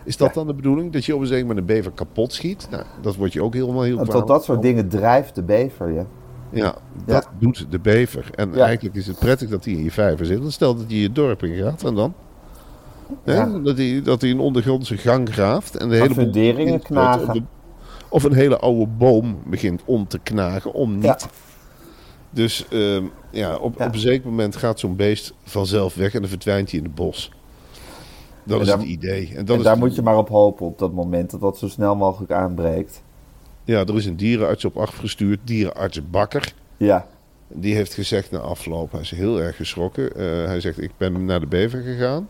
[0.03, 0.93] Is dat dan de bedoeling?
[0.93, 2.67] Dat je op een zeker moment een bever kapot schiet?
[2.71, 5.91] Nou, dat wordt je ook helemaal heel En tot dat soort dingen drijft de bever
[5.91, 6.03] je.
[6.51, 8.29] Ja, dat doet de bever.
[8.35, 8.65] En Ja.
[8.65, 10.41] eigenlijk is het prettig dat hij in je vijver zit.
[10.41, 12.13] Dan stel dat hij je dorp in gaat en dan?
[13.23, 13.61] Hè?
[13.61, 15.75] Dat, hij, dat hij een ondergrondse gang graaft.
[15.75, 17.47] En de hele funderingen knagen.
[18.09, 21.27] Of een hele oude boom begint om te knagen, om niet.
[22.29, 23.85] Dus ehm, ja, op, Ja.
[23.85, 26.95] op een zeker moment gaat zo'n beest vanzelf weg en dan verdwijnt hij in het
[26.95, 27.31] bos.
[28.43, 29.27] Dat En is daar- het idee.
[29.35, 31.57] En, dat En is daar moet je maar op hopen op dat moment, dat dat
[31.57, 33.03] zo snel mogelijk aanbreekt.
[33.63, 36.53] Ja, er is een dierenarts op afgestuurd, dierenarts Bakker.
[36.77, 37.07] Ja,
[37.53, 40.15] Die heeft gezegd na afloop, hij is heel erg geschrokken.
[40.15, 42.27] Eh, hij zegt, ik ben naar de bever gegaan.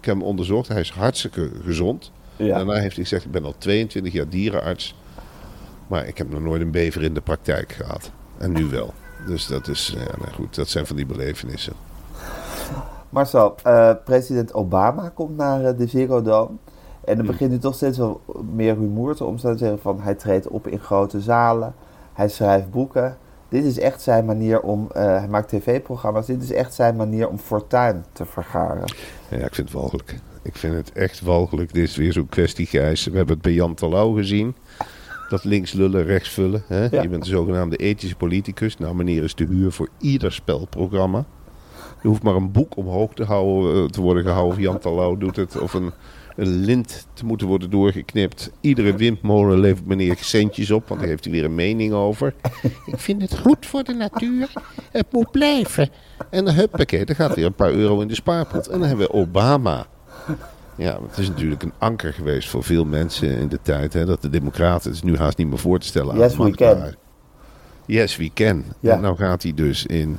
[0.00, 2.12] Ik heb hem onderzocht, hij is hartstikke gezond.
[2.36, 2.56] ja.
[2.56, 4.94] Daarna heeft hij gezegd, ik ben al 22 jaar dierenarts.
[5.86, 8.10] Maar ik heb nog nooit een bever in de praktijk gehad.
[8.38, 8.94] En nu wel.
[9.26, 11.72] Dus dat is, ja, nou goed, dat zijn van die belevenissen.
[13.08, 16.56] Marcel, eh, president Obama komt naar eh, de Dome.
[17.04, 18.20] En er begint nu toch steeds wel
[18.54, 19.52] meer rumoer te omstaan.
[19.52, 21.74] Te zeggen van hij treedt op in grote zalen.
[22.12, 23.16] Hij schrijft boeken.
[23.50, 26.26] Dit is echt zijn manier om, eh, hij maakt tv-programma's.
[26.26, 28.84] Dit is echt zijn manier om fortuin te vergaren.
[29.28, 30.14] Ja, ik vind het walgelijk.
[30.42, 31.72] Ik vind het echt walgelijk.
[31.72, 33.04] Dit is weer zo'n kwestie, Gijs.
[33.04, 34.54] We hebben het bij Jan Terlouw gezien.
[35.28, 36.62] Dat links lullen, rechts vullen.
[36.66, 36.86] Hè?
[36.90, 37.02] Ja.
[37.02, 38.78] Je bent de zogenaamde ethische politicus.
[38.78, 41.24] Nou, meneer is te huur voor ieder spelprogramma.
[42.02, 44.52] Je hoeft maar een boek omhoog te, houden, eh, te worden gehouden.
[44.56, 45.58] Of Jan Terlouw doet het.
[45.58, 45.92] Of een,
[46.36, 48.50] een lint te moeten worden doorgeknipt.
[48.60, 50.88] Iedere windmolen levert meneer centjes op.
[50.88, 52.34] Want daar heeft hij weer een mening over.
[52.86, 54.52] Ik vind het goed voor de natuur.
[54.92, 55.90] Het moet blijven.
[56.30, 58.66] En dan huppakee, dan gaat weer een paar euro in de spaarpot.
[58.66, 59.86] En dan hebben we Obama.
[60.76, 63.92] Ja, het is natuurlijk een anker geweest voor veel mensen in de tijd.
[63.92, 66.16] Hè, dat de democraten, het is nu haast niet meer voor te stellen.
[66.16, 66.94] Yes, aan we can.
[67.86, 68.64] Yes, we can.
[68.80, 68.94] Ja.
[68.94, 70.18] En nou gaat hij dus in...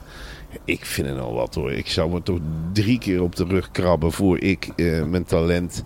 [0.65, 1.71] Ik vind het al wat hoor.
[1.71, 2.39] Ik zou me toch
[2.74, 5.84] drie keer op de rug krabben voor ik eh, mijn talent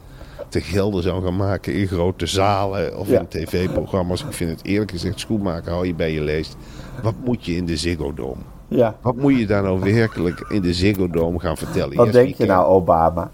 [0.47, 3.19] te gelden zou gaan maken in grote zalen of Ja.
[3.19, 4.21] in tv-programma's.
[4.23, 6.55] Ik vind het eerlijk gezegd, schoenmaker, hou je bij je leest.
[7.03, 8.41] Wat moet je in de Ziggo Dome?
[8.67, 8.95] Ja.
[9.01, 11.95] Wat moet je daar nou werkelijk in de Ziggo Dome gaan vertellen?
[11.95, 13.31] Wat denk je nou, Obama?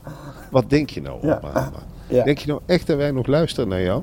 [0.51, 1.35] Wat denk je nou, Ja.
[1.43, 1.71] Obama?
[2.07, 2.23] Ja.
[2.23, 4.01] Denk je nou echt dat wij nog luisteren naar jou?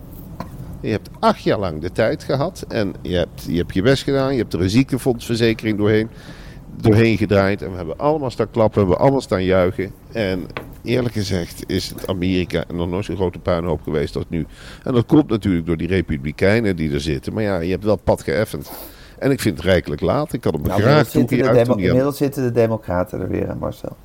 [0.81, 4.03] Je hebt acht jaar lang de tijd gehad en je hebt je, hebt je best
[4.03, 4.33] gedaan.
[4.33, 6.09] Je hebt er een ziektefondsverzekering doorheen,
[6.81, 7.62] doorheen gedraaid.
[7.62, 9.90] En we hebben allemaal staan klappen, we hebben allemaal staan juichen.
[10.12, 10.47] En
[10.88, 14.46] eerlijk gezegd is het Amerika nog nooit zo'n grote puinhoop geweest als nu.
[14.85, 17.33] En dat komt natuurlijk door die republikeinen die er zitten.
[17.33, 18.70] Maar ja, je hebt wel pad geëffend.
[19.18, 20.33] En ik vind het rijkelijk laat.
[20.33, 23.29] Ik had hem Nou, graag inmiddels, zitten de demo- aan- inmiddels zitten de democraten er
[23.29, 23.96] weer, Marcel.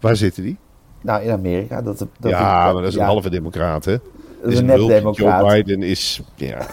[0.00, 0.56] Waar zitten die?
[1.00, 1.82] Nou, in Amerika.
[1.82, 3.96] Dat, dat ja, maar dat is een halve democraat, hè?
[4.42, 4.94] Dat is een hulpje.
[4.94, 5.40] democraat.
[5.40, 6.66] Joe Biden is, ja,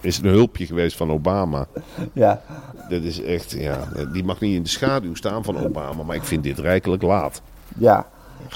[0.00, 1.66] is een hulpje geweest van Obama.
[2.12, 2.42] Ja,
[2.88, 6.24] Dat is echt, ja, die mag niet in de schaduw staan van Obama, maar ik
[6.24, 7.42] vind dit rijkelijk laat.
[7.78, 8.06] ja.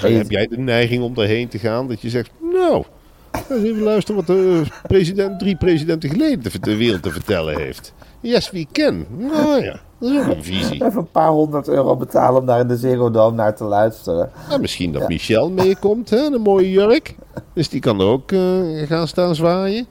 [0.01, 2.85] Heb jij de neiging om daarheen te gaan dat je zegt, nou,
[3.33, 7.93] eens even luisteren wat de president drie presidenten geleden de, de wereld te vertellen heeft.
[8.21, 9.07] Yes, we can.
[9.17, 10.85] Nou ja, dat is ook een visie.
[10.85, 14.31] Even een paar honderd euro betalen om daar in de Zero Dome naar te luisteren.
[14.49, 17.15] Nou, misschien dat Michel meekomt, hè, een mooie jurk.
[17.53, 18.41] Dus die kan er ook eh,
[18.87, 19.87] gaan staan zwaaien.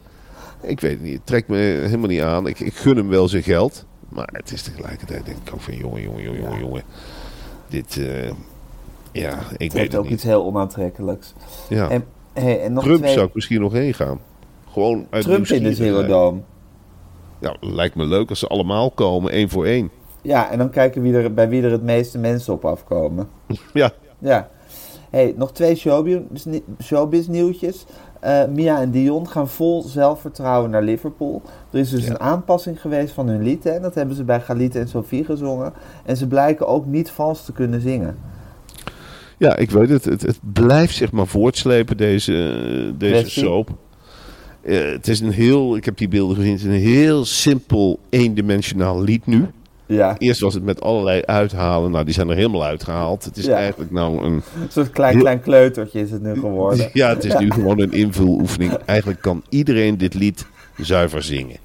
[0.62, 2.47] Ik weet het niet, het trekt me helemaal niet aan.
[2.47, 3.86] Ik, ik gun hem wel zijn geld.
[4.10, 6.84] Maar het is tegelijkertijd denk ik ook van jongen, jongen, jongen, jongen, jongen.
[7.67, 8.32] Dit, eh,
[9.12, 10.13] ja, ik Het weet het ook niet.
[10.13, 11.34] iets heel onaantrekkelijks.
[11.69, 11.89] Ja.
[11.89, 13.13] En, hey, en nog Trump twee...
[13.13, 14.19] zou ik misschien nog heen gaan.
[14.72, 16.41] Gewoon uit Trump in de Zero.
[17.39, 19.89] Ja, lijkt me leuk als ze allemaal komen, één voor één.
[20.22, 23.30] Ja, en dan kijken wie er, bij wie er het meeste mensen op afkomen.
[23.74, 24.50] Ja, Ja.
[25.10, 26.17] hey, nog twee showbiz,
[26.84, 27.86] showbiz nieuwtjes.
[28.19, 31.41] Eh, Mia en Dion gaan vol zelfvertrouwen naar Liverpool.
[31.72, 32.10] Er is dus Ja.
[32.10, 33.63] een aanpassing geweest van hun lied.
[33.63, 33.80] Hè?
[33.80, 35.74] Dat hebben ze bij Galite en Sophie gezongen.
[36.06, 38.17] En ze blijken ook niet vals te kunnen zingen.
[39.39, 40.06] Ja ik weet het.
[40.06, 40.21] het.
[40.21, 42.34] Het blijft zich maar voortslepen, deze,
[42.93, 43.69] eh, deze soap.
[44.62, 47.99] Eh, het is een heel, ik heb die beelden gezien, het is een heel simpel
[48.10, 49.45] eendimensionaal lied nu.
[49.86, 53.23] Ja, Eerst was het met allerlei uithalen, nou die zijn er helemaal uitgehaald.
[53.23, 53.56] Het is Ja.
[53.56, 56.89] eigenlijk nou een, een soort klein, klein kleutertje is het nu geworden.
[56.93, 58.73] ja het is nu gewoon een invuloefening.
[58.86, 60.45] Eigenlijk kan iedereen dit lied
[60.78, 61.58] zuiver zingen.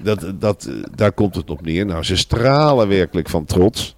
[0.00, 1.86] Dat, dat, daar komt het op neer.
[1.86, 3.95] Nou, ze stralen werkelijk van trots.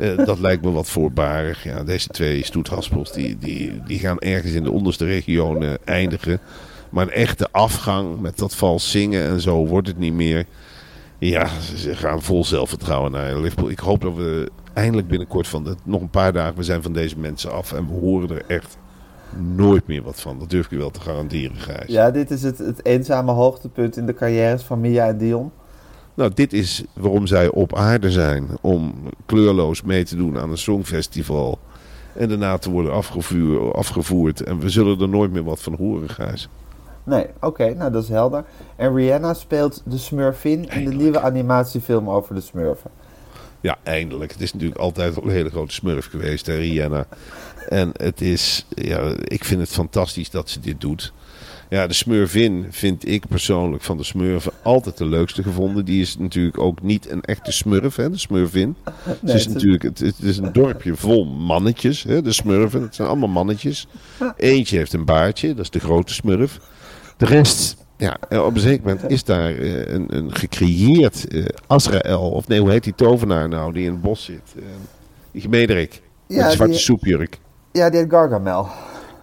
[0.00, 1.64] Eh, dat lijkt me wat voorbarig.
[1.64, 6.38] Ja, deze twee stoethaspels die, die, die gaan ergens in de onderste regionen eindigen.
[6.90, 10.44] Maar een echte afgang met dat vals zingen en zo wordt het niet meer.
[11.18, 13.70] Ja, ze- gaan vol zelfvertrouwen naar Liverpool.
[13.70, 16.92] Ik hoop dat we eindelijk binnenkort van de, nog een paar dagen we zijn van
[16.92, 17.72] deze mensen af.
[17.72, 18.76] En we horen er echt
[19.56, 20.38] nooit meer wat van.
[20.38, 21.86] Dat durf ik je wel te garanderen, Gijs.
[21.86, 25.50] Ja, dit is het, het eenzame hoogtepunt in de carrières van Mia en Dion.
[26.20, 28.48] Nou, dit is waarom zij op aarde zijn.
[28.60, 28.94] Om
[29.26, 31.58] kleurloos mee te doen aan een songfestival.
[32.12, 34.42] En daarna te worden afgevuur, afgevoerd.
[34.42, 36.48] En we zullen er nooit meer wat van horen, Gijs.
[37.04, 38.44] Nee, oké, nou dat is helder.
[38.76, 42.90] En Rihanna speelt de Smurfin in de nieuwe animatiefilm over de Smurfen.
[43.60, 44.32] Ja, eindelijk.
[44.32, 47.06] Het is natuurlijk altijd al een hele grote smurf geweest, hè, Rihanna.
[47.68, 51.12] En het is, ja, ik vind het fantastisch dat ze dit doet.
[51.70, 55.84] Ja, de Smurfin vind ik persoonlijk van de Smurfen altijd de leukste gevonden.
[55.84, 58.76] Die is natuurlijk ook niet een echte Smurf, hè, de Smurfin.
[58.84, 62.82] Nee, het is het natuurlijk, het, het is een dorpje vol mannetjes, hè, de Smurfen.
[62.82, 63.86] Het zijn allemaal mannetjes.
[64.36, 66.58] Eentje heeft een baardje, dat is de grote Smurf.
[67.16, 71.44] De rest, ja, en op een zeker moment is daar eh, een, een gecreëerd eh
[71.66, 74.54] Azrael, of nee, hoe heet die tovenaar nou, die in het bos zit?
[74.56, 74.62] Eh,
[75.32, 77.38] die Gemederik, met Ja, een zwarte die- soepjurk.
[77.72, 78.68] Ja, die heet Gargamel.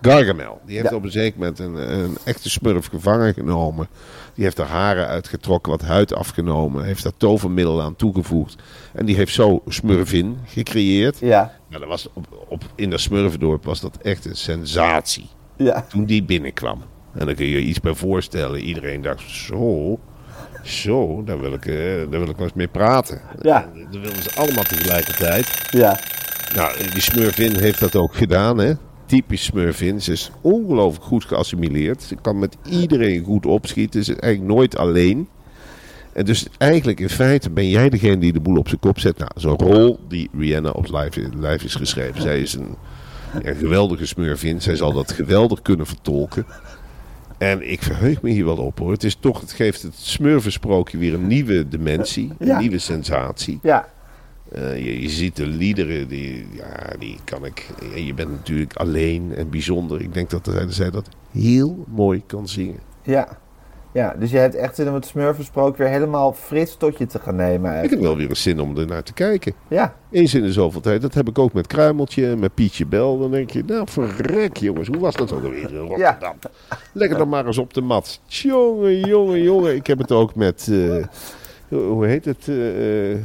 [0.02, 0.96] Gargamel, die heeft Ja.
[0.96, 3.88] op een zeker moment een, een echte smurf gevangen genomen.
[4.34, 6.84] Die heeft haar haren uitgetrokken, wat huid afgenomen.
[6.84, 8.56] Heeft daar tovermiddel aan toegevoegd.
[8.94, 11.20] En die heeft zo Smurfin gecreëerd.
[11.20, 15.30] Ja, Nou, dat was op, op, in dat Smurfendorp was dat echt een sensatie.
[15.58, 15.86] ja.
[15.90, 16.84] Toen die binnenkwam.
[17.14, 18.60] En dan kun je je iets bij voorstellen.
[18.60, 20.00] Iedereen dacht, zo,
[20.64, 23.22] zo, daar wil ik, eh, daar wil ik wel eens mee praten.
[23.42, 23.64] Ja.
[23.74, 25.68] En dat wilden ze allemaal tegelijkertijd.
[25.72, 26.00] Ja,
[26.56, 28.74] Nou, die Smurfin heeft dat ook gedaan, hè.
[29.08, 30.02] Typisch Smurfin.
[30.02, 32.04] Ze is ongelooflijk goed geassimileerd.
[32.04, 34.04] Ze kan met iedereen goed opschieten.
[34.04, 35.28] Ze is eigenlijk nooit alleen.
[36.14, 39.18] En dus eigenlijk in feite ben jij degene die de boel op zijn kop zet.
[39.18, 42.22] Nou, zo'n rol die Rihanna op live, live is geschreven.
[42.22, 42.76] Zij is een,
[43.44, 44.62] ja, geweldige Smurfin.
[44.62, 46.46] Zij zal dat geweldig kunnen vertolken.
[47.38, 48.92] En ik verheug me hier wel op hoor.
[48.92, 52.32] Het is toch, het geeft het smurfensprookje weer een nieuwe dimensie.
[52.40, 52.60] Een Ja.
[52.60, 53.60] nieuwe sensatie.
[53.64, 53.88] ja.
[54.58, 57.70] Eh, je, je ziet de liederen, die, ja, die kan ik.
[57.96, 60.02] Je bent natuurlijk alleen en bijzonder.
[60.02, 62.80] Ik denk dat zij, zij dat heel mooi kan zingen.
[63.04, 63.38] Ja.
[63.92, 67.20] Ja, dus je hebt echt zin om het smurfensprook weer helemaal fris tot je te
[67.20, 69.54] gaan nemen Ik heb wel weer een zin om er naar te kijken.
[69.68, 71.02] Ja, Eens in de zoveel tijd.
[71.02, 73.20] Dat heb ik ook met Kruimeltje en met Pietje Bel.
[73.20, 76.36] Dan denk je, nou verrek jongens, hoe was dat ook alweer in Rotterdam?
[76.92, 78.20] Lekker dan maar eens op de mat.
[78.26, 79.76] Jongen, jongen, jongen.
[79.76, 81.06] Ik heb het ook met, eh,
[81.70, 82.56] hoe heet het, eh,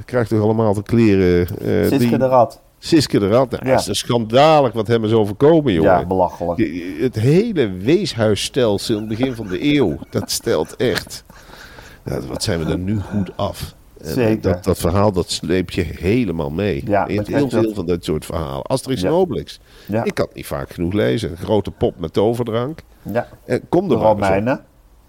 [0.05, 1.41] krijgt toch allemaal de kleren.
[1.59, 2.61] eh, Siske die- de Rat.
[2.79, 3.51] Siske de Rat.
[3.51, 3.75] Nou, Ja.
[3.77, 5.91] Is schandalig wat hem is overkomen, jongen.
[5.91, 6.61] Ja, belachelijk.
[7.01, 11.25] Het hele weeshuisstelsel in het begin van de eeuw, dat stelt echt.
[12.05, 13.75] Nou, wat zijn we er nu goed af?
[14.01, 14.41] Zeker.
[14.53, 16.83] Dat, dat verhaal dat sleep je helemaal mee.
[16.87, 18.63] Ja, je hebt heel dat- veel van dat soort verhalen.
[18.63, 19.09] Asterix Ja.
[19.09, 19.61] en Obelix.
[19.87, 20.05] Ja.
[20.05, 21.31] Ik kan het niet vaak genoeg lezen.
[21.31, 22.79] Een grote pop met toverdrank.
[23.13, 24.07] Ja, En kom er maar.
[24.07, 24.61] Romeinen.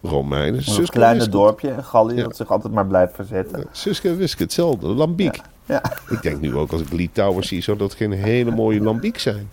[0.03, 0.55] Romeinen.
[0.55, 1.31] Een Suske kleine Wiske.
[1.31, 2.23] dorpje in Gallië Ja.
[2.23, 3.65] dat zich altijd maar blijft verzetten.
[3.71, 4.87] Suske en Wiske, hetzelfde.
[4.87, 5.41] Lambiek.
[5.65, 8.81] Ja, Ik denk nu ook als ik Lee Towers zie, zou dat geen hele mooie
[8.81, 9.49] lambiek zijn.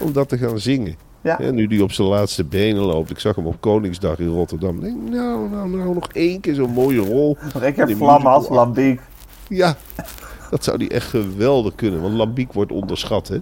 [0.00, 0.96] Om dat te gaan zingen.
[1.20, 1.36] ja.
[1.40, 3.10] Ja, nu die op zijn laatste benen loopt.
[3.10, 4.74] Ik zag hem op Koningsdag in Rotterdam.
[4.76, 7.36] Ik denk, nou, nou, nou, nog één keer zo'n mooie rol.
[7.54, 9.00] Nog een keer vlammen als lambiek.
[9.48, 9.76] Ja,
[10.50, 12.00] dat zou die echt geweldig kunnen.
[12.02, 13.38] Want Lambiek wordt onderschat, hè.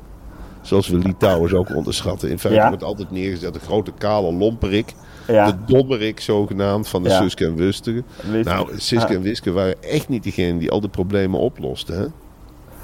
[0.60, 2.30] Zoals we Lee Towers ook onderschatten.
[2.30, 2.68] In feite Ja.
[2.68, 4.94] wordt altijd neergezet de grote kale lomperik.
[5.26, 5.46] Ja.
[5.50, 7.20] De dommerik zogenaamd van de Ja.
[7.22, 8.02] Suske en Wiske.
[8.44, 12.06] Nou, Suske en Wiske waren echt niet degene die al de problemen oplosten, hè.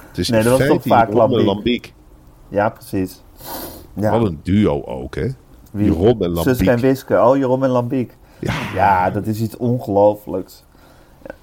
[0.09, 1.45] Het is Nee, dat was toch vaak Lambiek.
[1.47, 1.93] Lambiek.
[2.49, 3.23] Ja, precies.
[3.95, 4.19] Ja.
[4.19, 5.27] Wat een duo ook, hè.
[5.71, 5.85] Wie?
[5.85, 6.43] Jeroen en Lambiek.
[6.55, 7.23] Suske en Wiske.
[7.23, 8.17] Oh, Jeroen en Lambiek.
[8.39, 10.65] Ja, Ja, dat is iets ongelooflijks.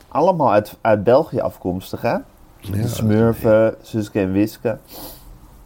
[0.07, 2.15] Allemaal uit, uit België afkomstig, hè?
[2.71, 4.77] De Smurfen, Suske en Wiske,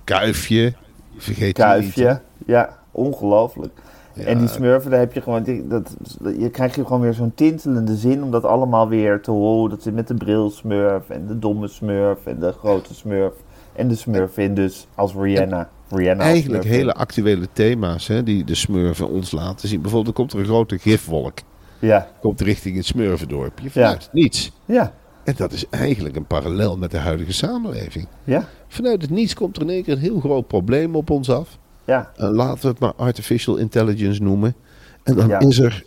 [0.04, 0.74] Kuifje.
[1.18, 1.54] Vergeet niet.
[1.56, 2.22] Kuifje.
[2.46, 3.80] Ja, ongelooflijk.
[4.26, 5.96] En die Smurfen, daar heb je gewoon, die- dat,
[6.40, 9.70] je krijgt je gewoon weer zo'n tintelende zin om dat allemaal weer te horen.
[9.70, 13.34] Dat zit met de bril Smurf en de domme Smurf en de grote Smurf
[13.74, 15.70] en de Smurfin dus als Rihanna.
[15.90, 16.80] Rihanna als Eigenlijk Smurfin.
[16.82, 19.82] hele actuele thema's hè, die de smurfen ons laten zien.
[19.82, 21.38] Bijvoorbeeld, er komt er een grote gifwolk.
[21.80, 24.52] Ja, Komt richting het smurfendorpje vanuit niets.
[24.66, 28.08] ja, En dat is eigenlijk een parallel met de huidige samenleving.
[28.24, 31.30] ja, Vanuit het niets komt er in één keer een heel groot probleem op ons
[31.30, 31.58] af.
[31.89, 32.12] Ja.
[32.15, 34.56] En laten we het maar artificial intelligence noemen.
[35.04, 35.39] En dan Ja.
[35.39, 35.84] is er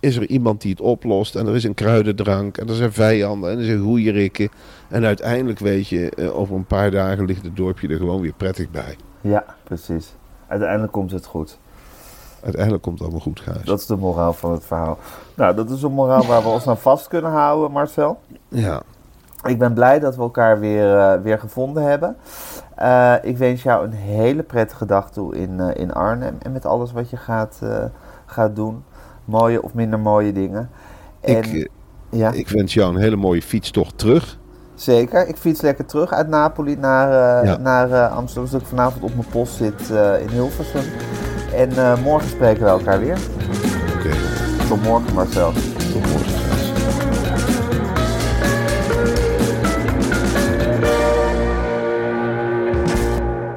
[0.00, 1.36] is er iemand die het oplost.
[1.36, 2.56] En er is een kruidendrank.
[2.56, 3.50] En er zijn vijanden.
[3.50, 4.48] En er zijn goeierikken.
[4.88, 8.32] En uiteindelijk weet je, eh, over een paar dagen ligt het dorpje er gewoon weer
[8.36, 8.96] prettig bij.
[9.20, 10.14] Ja, precies.
[10.46, 11.58] Uiteindelijk komt het goed.
[12.42, 13.64] Uiteindelijk komt het allemaal goed, Gijs.
[13.64, 14.98] Dat is de moraal van het verhaal.
[15.34, 18.20] Nou, dat is een moraal waar we ons aan vast kunnen houden, Marcel.
[18.48, 18.82] Ja.
[19.46, 22.16] Ik ben blij dat we elkaar weer, eh, weer gevonden hebben.
[22.80, 26.36] Eh, ik wens jou een hele prettige dag toe in, eh, in Arnhem.
[26.42, 27.84] En met alles wat je gaat, eh,
[28.26, 28.84] gaat doen.
[29.24, 30.70] Mooie of minder mooie dingen.
[31.20, 31.70] En, Ik,
[32.10, 34.38] ja, ik wens jou een hele mooie fietstocht terug.
[34.74, 35.28] zeker.
[35.28, 37.56] Ik fiets lekker terug uit Napoli naar, Ja.
[37.56, 38.46] naar Amsterdam.
[38.46, 39.88] Zodat ik vanavond op mijn post zit
[40.20, 40.84] in Hilversum.
[41.54, 43.18] En morgen spreken we elkaar weer.
[43.96, 44.10] Oké,
[44.68, 45.52] Tot morgen, Marcel.
[45.52, 46.39] tot morgen,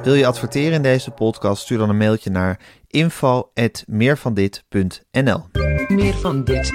[0.04, 1.62] Wil je adverteren in deze podcast?
[1.62, 5.42] Stuur dan een mailtje naar info@meervandit.nl.
[5.88, 6.70] Meer van dit.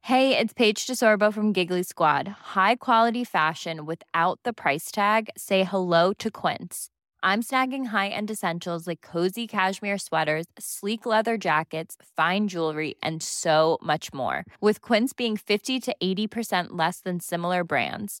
[0.00, 2.26] Hey, it's Paige DeSorbo from Giggly Squad.
[2.54, 5.22] High quality fashion without the price tag.
[5.34, 6.88] Say hello to Quince.
[7.22, 13.78] I'm snagging high-end essentials like cozy cashmere sweaters, sleek leather jackets, fine jewelry, and so
[13.82, 14.44] much more.
[14.60, 18.20] With Quince being 50 to 80% less than similar brands.